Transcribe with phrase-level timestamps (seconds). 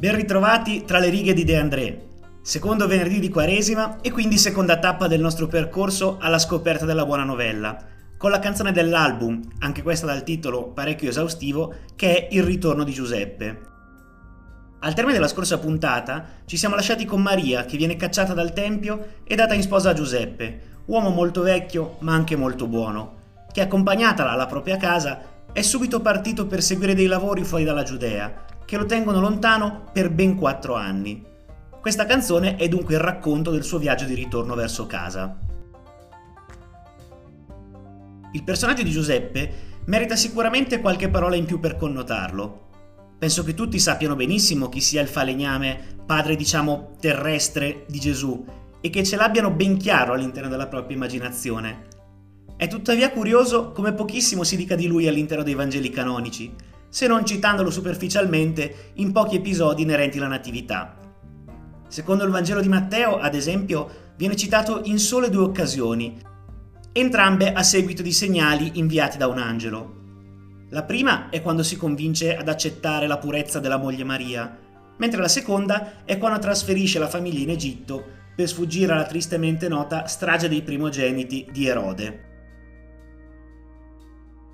[0.00, 2.08] Ben ritrovati tra le righe di De André,
[2.40, 7.22] secondo venerdì di Quaresima e quindi seconda tappa del nostro percorso alla scoperta della buona
[7.22, 7.76] novella,
[8.16, 12.92] con la canzone dell'album, anche questa dal titolo parecchio esaustivo, che è Il ritorno di
[12.92, 13.60] Giuseppe.
[14.80, 19.16] Al termine della scorsa puntata ci siamo lasciati con Maria che viene cacciata dal tempio
[19.24, 23.16] e data in sposa a Giuseppe, uomo molto vecchio ma anche molto buono,
[23.52, 25.20] che accompagnatala alla propria casa
[25.52, 30.12] è subito partito per seguire dei lavori fuori dalla Giudea, che lo tengono lontano per
[30.12, 31.20] ben quattro anni.
[31.80, 35.36] Questa canzone è dunque il racconto del suo viaggio di ritorno verso casa.
[38.30, 42.68] Il personaggio di Giuseppe merita sicuramente qualche parola in più per connotarlo.
[43.18, 48.44] Penso che tutti sappiano benissimo chi sia il falegname, padre diciamo terrestre di Gesù,
[48.80, 51.88] e che ce l'abbiano ben chiaro all'interno della propria immaginazione.
[52.56, 56.54] È tuttavia curioso come pochissimo si dica di lui all'interno dei Vangeli canonici,
[56.90, 60.98] se non citandolo superficialmente in pochi episodi inerenti alla Natività.
[61.88, 66.20] Secondo il Vangelo di Matteo, ad esempio, viene citato in sole due occasioni,
[66.92, 69.98] entrambe a seguito di segnali inviati da un angelo.
[70.70, 74.58] La prima è quando si convince ad accettare la purezza della moglie Maria,
[74.98, 78.04] mentre la seconda è quando trasferisce la famiglia in Egitto
[78.36, 82.29] per sfuggire alla tristemente nota strage dei primogeniti di Erode.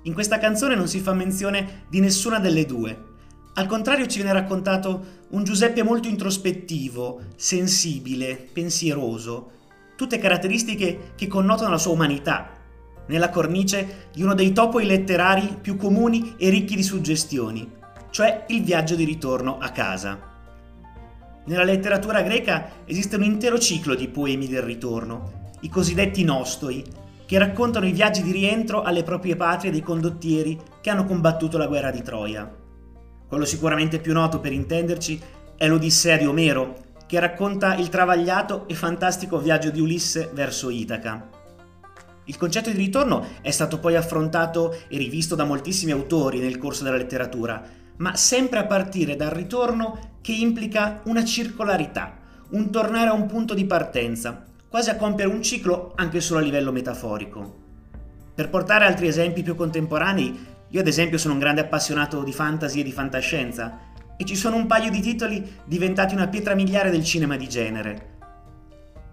[0.07, 3.15] In questa canzone non si fa menzione di nessuna delle due.
[3.55, 9.51] Al contrario ci viene raccontato un Giuseppe molto introspettivo, sensibile, pensieroso,
[9.97, 12.51] tutte caratteristiche che connotano la sua umanità,
[13.07, 17.69] nella cornice di uno dei topoi letterari più comuni e ricchi di suggestioni,
[18.09, 20.19] cioè il viaggio di ritorno a casa.
[21.47, 26.81] Nella letteratura greca esiste un intero ciclo di poemi del ritorno, i cosiddetti nostoi,
[27.27, 31.67] che raccontano i viaggi di rientro alle proprie patrie dei condottieri che hanno combattuto la
[31.67, 32.49] guerra di Troia.
[33.27, 35.21] Quello sicuramente più noto per intenderci
[35.57, 41.27] è l'Odissea di Omero, che racconta il travagliato e fantastico viaggio di Ulisse verso Itaca.
[42.23, 46.85] Il concetto di ritorno è stato poi affrontato e rivisto da moltissimi autori nel corso
[46.85, 47.61] della letteratura,
[47.97, 52.17] ma sempre a partire dal ritorno che implica una circolarità,
[52.51, 56.43] un tornare a un punto di partenza, quasi a compiere un ciclo anche solo a
[56.43, 57.65] livello metaforico.
[58.35, 62.81] Per portare altri esempi più contemporanei, io ad esempio sono un grande appassionato di fantasy
[62.81, 63.79] e di fantascienza,
[64.17, 68.15] e ci sono un paio di titoli diventati una pietra miliare del cinema di genere.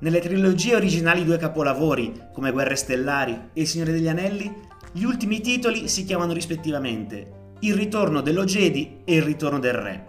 [0.01, 4.53] Nelle trilogie originali due capolavori, come Guerre Stellari e Il Signore degli Anelli,
[4.93, 10.07] gli ultimi titoli si chiamano rispettivamente Il ritorno dello Jedi e Il ritorno del Re.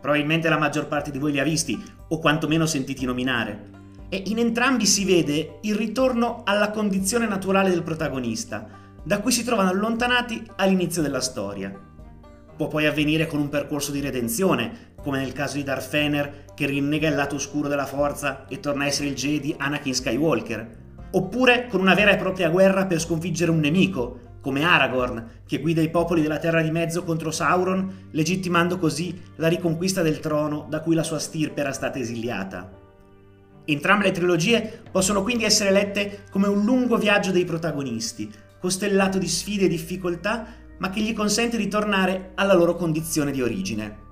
[0.00, 3.78] Probabilmente la maggior parte di voi li ha visti, o quantomeno sentiti nominare
[4.10, 8.68] e in entrambi si vede il ritorno alla condizione naturale del protagonista,
[9.02, 11.72] da cui si trovano allontanati all'inizio della storia.
[12.56, 16.66] Può poi avvenire con un percorso di redenzione, come nel caso di Darth Fener che
[16.66, 20.78] rinnega il lato oscuro della forza e torna a essere il Jedi Anakin Skywalker,
[21.12, 25.80] oppure con una vera e propria guerra per sconfiggere un nemico, come Aragorn, che guida
[25.80, 30.80] i popoli della Terra di Mezzo contro Sauron, legittimando così la riconquista del trono da
[30.80, 32.79] cui la sua stirpe era stata esiliata.
[33.64, 39.28] Entrambe le trilogie possono quindi essere lette come un lungo viaggio dei protagonisti, costellato di
[39.28, 40.46] sfide e difficoltà,
[40.78, 44.08] ma che gli consente di tornare alla loro condizione di origine.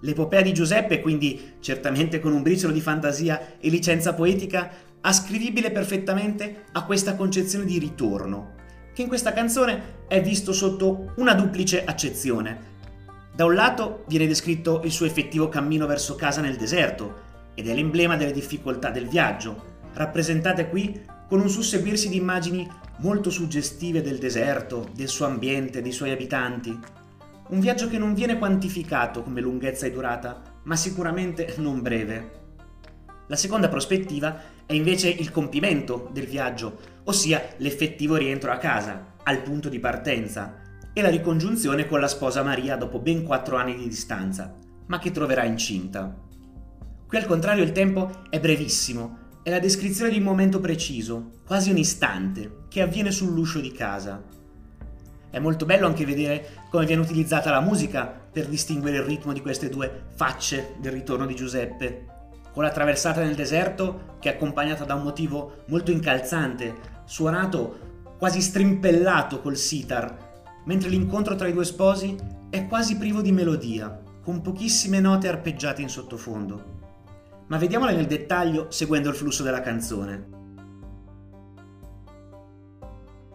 [0.00, 6.64] L'epopea di Giuseppe, quindi certamente con un briciolo di fantasia e licenza poetica, ascrivibile perfettamente
[6.72, 8.54] a questa concezione di ritorno,
[8.94, 12.72] che in questa canzone è visto sotto una duplice accezione.
[13.34, 17.23] Da un lato viene descritto il suo effettivo cammino verso casa nel deserto,
[17.54, 23.30] ed è l'emblema delle difficoltà del viaggio, rappresentate qui con un susseguirsi di immagini molto
[23.30, 26.78] suggestive del deserto, del suo ambiente, dei suoi abitanti.
[27.48, 32.42] Un viaggio che non viene quantificato come lunghezza e durata, ma sicuramente non breve.
[33.26, 39.42] La seconda prospettiva è invece il compimento del viaggio, ossia l'effettivo rientro a casa, al
[39.42, 40.60] punto di partenza,
[40.92, 44.54] e la ricongiunzione con la sposa Maria dopo ben quattro anni di distanza,
[44.86, 46.14] ma che troverà incinta.
[47.14, 51.70] Qui al contrario il tempo è brevissimo, è la descrizione di un momento preciso, quasi
[51.70, 54.20] un istante, che avviene sull'uscio di casa.
[55.30, 59.40] È molto bello anche vedere come viene utilizzata la musica per distinguere il ritmo di
[59.40, 62.06] queste due facce del ritorno di Giuseppe,
[62.52, 66.74] con la traversata nel deserto che è accompagnata da un motivo molto incalzante,
[67.04, 67.78] suonato
[68.18, 72.16] quasi strimpellato col sitar, mentre l'incontro tra i due sposi
[72.50, 76.73] è quasi privo di melodia, con pochissime note arpeggiate in sottofondo
[77.46, 80.32] ma vediamola nel dettaglio seguendo il flusso della canzone.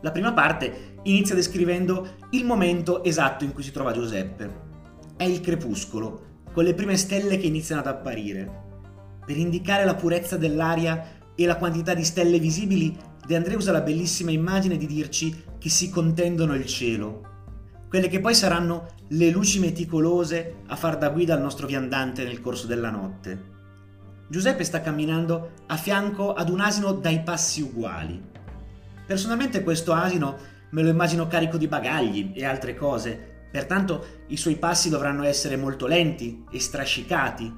[0.02, 4.68] La prima parte inizia descrivendo il momento esatto in cui si trova Giuseppe.
[5.18, 8.68] È il crepuscolo, con le prime stelle che iniziano ad apparire.
[9.26, 13.82] Per indicare la purezza dell'aria e la quantità di stelle visibili, De André usa la
[13.82, 17.22] bellissima immagine di dirci che si contendono il cielo,
[17.90, 22.40] quelle che poi saranno le luci meticolose a far da guida al nostro viandante nel
[22.40, 23.59] corso della notte.
[24.32, 28.22] Giuseppe sta camminando a fianco ad un asino dai passi uguali.
[29.04, 30.38] Personalmente questo asino
[30.70, 35.58] me lo immagino carico di bagagli e altre cose, pertanto i suoi passi dovranno essere
[35.58, 37.52] molto lenti e strascicati.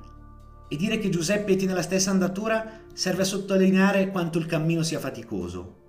[0.70, 5.00] E dire che Giuseppe tiene la stessa andatura serve a sottolineare quanto il cammino sia
[5.00, 5.80] faticoso.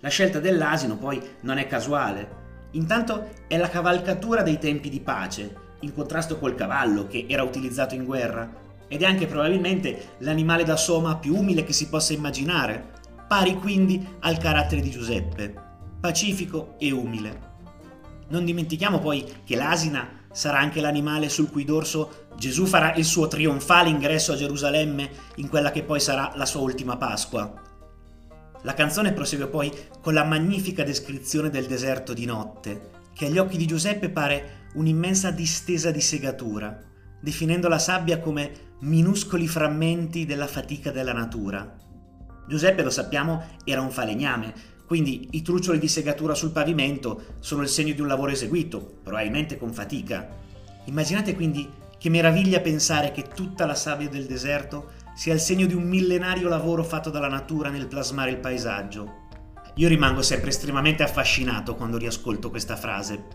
[0.00, 2.40] La scelta dell'asino poi non è casuale.
[2.72, 7.94] Intanto è la cavalcatura dei tempi di pace, in contrasto col cavallo che era utilizzato
[7.94, 8.60] in guerra,
[8.92, 12.90] ed è anche probabilmente l'animale da soma più umile che si possa immaginare,
[13.26, 15.54] pari quindi al carattere di Giuseppe,
[15.98, 17.40] pacifico e umile.
[18.28, 23.28] Non dimentichiamo poi che l'asina sarà anche l'animale sul cui dorso Gesù farà il suo
[23.28, 27.50] trionfale ingresso a Gerusalemme in quella che poi sarà la sua ultima Pasqua.
[28.60, 29.72] La canzone prosegue poi
[30.02, 35.30] con la magnifica descrizione del deserto di notte, che agli occhi di Giuseppe pare un'immensa
[35.30, 36.78] distesa di segatura,
[37.22, 41.76] definendo la sabbia come minuscoli frammenti della fatica della natura.
[42.48, 44.52] Giuseppe, lo sappiamo, era un falegname,
[44.86, 49.56] quindi i truccioli di segatura sul pavimento sono il segno di un lavoro eseguito, probabilmente
[49.56, 50.28] con fatica.
[50.86, 55.74] Immaginate quindi che meraviglia pensare che tutta la sabbia del deserto sia il segno di
[55.74, 59.20] un millenario lavoro fatto dalla natura nel plasmare il paesaggio.
[59.76, 63.26] Io rimango sempre estremamente affascinato quando riascolto questa frase.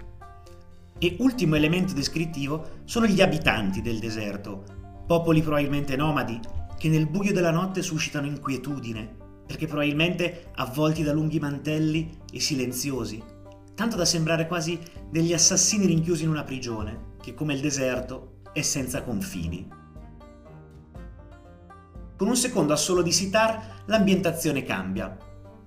[1.00, 6.40] E ultimo elemento descrittivo sono gli abitanti del deserto, popoli probabilmente nomadi,
[6.78, 9.16] che nel buio della notte suscitano inquietudine,
[9.48, 13.24] perché probabilmente avvolti da lunghi mantelli e silenziosi,
[13.74, 14.78] tanto da sembrare quasi
[15.10, 19.68] degli assassini rinchiusi in una prigione, che come il deserto è senza confini.
[22.18, 25.16] Con un secondo assolo di sitar l'ambientazione cambia.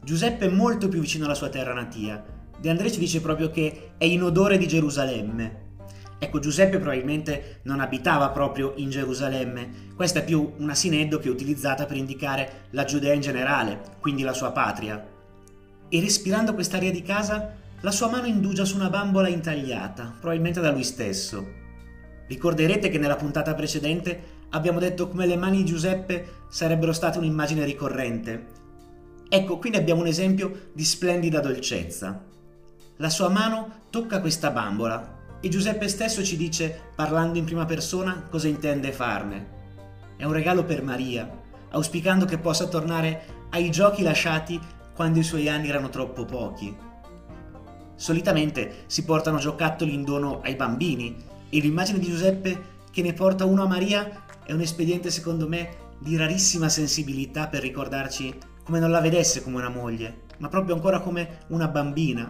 [0.02, 2.22] Giuseppe è molto più vicino alla sua terra natia.
[2.58, 5.69] De André ci dice proprio che è in odore di Gerusalemme,
[6.22, 11.96] Ecco, Giuseppe probabilmente non abitava proprio in Gerusalemme, questa è più una sineddoche utilizzata per
[11.96, 15.02] indicare la Giudea in generale, quindi la sua patria.
[15.88, 20.70] E respirando quest'aria di casa, la sua mano indugia su una bambola intagliata, probabilmente da
[20.70, 21.42] lui stesso.
[22.28, 27.64] Ricorderete che nella puntata precedente abbiamo detto come le mani di Giuseppe sarebbero state un'immagine
[27.64, 28.46] ricorrente.
[29.26, 32.22] Ecco, qui ne abbiamo un esempio di splendida dolcezza.
[32.98, 38.26] La sua mano tocca questa bambola, e Giuseppe stesso ci dice, parlando in prima persona,
[38.28, 39.58] cosa intende farne.
[40.16, 41.28] È un regalo per Maria,
[41.70, 44.60] auspicando che possa tornare ai giochi lasciati
[44.94, 46.76] quando i suoi anni erano troppo pochi.
[47.96, 51.16] Solitamente si portano giocattoli in dono ai bambini
[51.48, 55.88] e l'immagine di Giuseppe che ne porta uno a Maria è un espediente secondo me
[55.98, 61.00] di rarissima sensibilità per ricordarci come non la vedesse come una moglie, ma proprio ancora
[61.00, 62.28] come una bambina,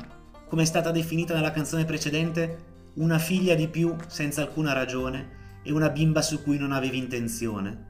[0.48, 2.68] come è stata definita nella canzone precedente
[3.00, 7.88] una figlia di più senza alcuna ragione e una bimba su cui non avevi intenzione.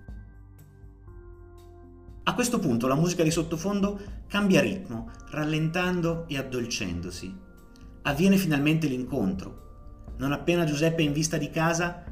[2.22, 7.36] A questo punto la musica di sottofondo cambia ritmo, rallentando e addolcendosi.
[8.02, 10.12] Avviene finalmente l'incontro.
[10.18, 12.04] Non appena Giuseppe è in vista di casa,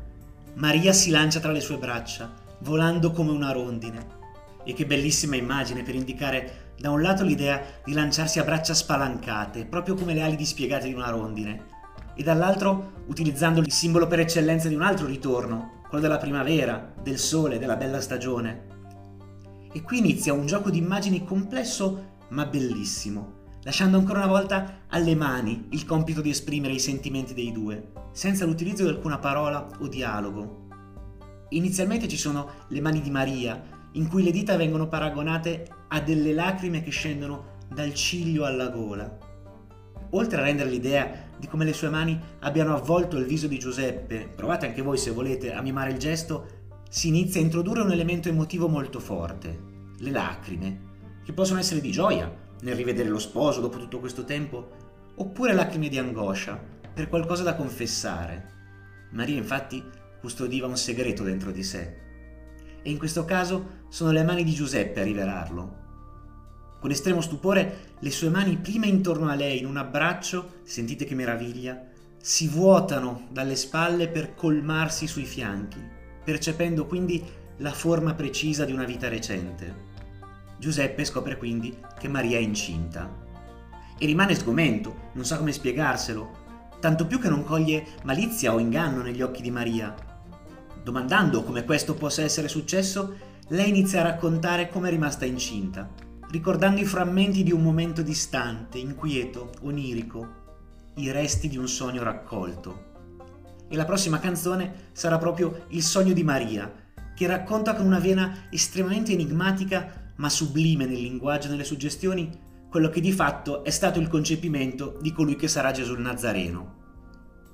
[0.54, 4.16] Maria si lancia tra le sue braccia, volando come una rondine.
[4.64, 9.66] E che bellissima immagine per indicare da un lato l'idea di lanciarsi a braccia spalancate,
[9.66, 11.76] proprio come le ali dispiegate di una rondine,
[12.18, 17.16] e dall'altro utilizzando il simbolo per eccellenza di un altro ritorno, quello della primavera, del
[17.16, 18.66] sole, della bella stagione.
[19.72, 25.14] E qui inizia un gioco di immagini complesso ma bellissimo, lasciando ancora una volta alle
[25.14, 29.86] mani il compito di esprimere i sentimenti dei due, senza l'utilizzo di alcuna parola o
[29.86, 30.66] dialogo.
[31.50, 36.32] Inizialmente ci sono le mani di Maria, in cui le dita vengono paragonate a delle
[36.32, 39.27] lacrime che scendono dal ciglio alla gola.
[40.10, 44.28] Oltre a rendere l'idea di come le sue mani abbiano avvolto il viso di Giuseppe,
[44.34, 46.46] provate anche voi se volete a mimare il gesto,
[46.88, 49.58] si inizia a introdurre un elemento emotivo molto forte,
[49.98, 50.80] le lacrime,
[51.24, 54.70] che possono essere di gioia nel rivedere lo sposo dopo tutto questo tempo,
[55.16, 56.58] oppure lacrime di angoscia
[56.92, 58.56] per qualcosa da confessare.
[59.10, 59.84] Maria infatti
[60.20, 61.96] custodiva un segreto dentro di sé.
[62.82, 65.86] E in questo caso sono le mani di Giuseppe a rivelarlo,
[66.78, 71.14] con estremo stupore, le sue mani prima intorno a lei in un abbraccio, sentite che
[71.14, 71.80] meraviglia,
[72.20, 75.80] si vuotano dalle spalle per colmarsi sui fianchi,
[76.22, 77.24] percependo quindi
[77.58, 79.86] la forma precisa di una vita recente.
[80.58, 83.26] Giuseppe scopre quindi che Maria è incinta
[83.98, 86.46] e rimane sgomento, non sa come spiegarselo,
[86.80, 89.94] tanto più che non coglie malizia o inganno negli occhi di Maria.
[90.82, 93.16] Domandando come questo possa essere successo,
[93.48, 95.88] lei inizia a raccontare come è rimasta incinta,
[96.30, 100.36] ricordando i frammenti di un momento distante, inquieto, onirico,
[100.94, 102.86] i resti di un sogno raccolto.
[103.68, 106.72] E la prossima canzone sarà proprio Il sogno di Maria,
[107.14, 112.90] che racconta con una vena estremamente enigmatica ma sublime nel linguaggio e nelle suggestioni quello
[112.90, 116.76] che di fatto è stato il concepimento di colui che sarà Gesù il Nazareno.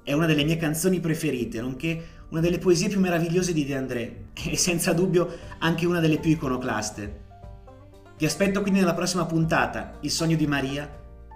[0.03, 4.25] È una delle mie canzoni preferite, nonché una delle poesie più meravigliose di De André
[4.35, 5.29] e senza dubbio
[5.59, 7.24] anche una delle più iconoclaste.
[8.17, 10.89] Vi aspetto quindi nella prossima puntata, Il sogno di Maria,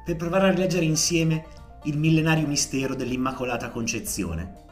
[0.05, 1.45] per provare a rileggere insieme
[1.85, 4.67] il millenario mistero dell'Immacolata Concezione.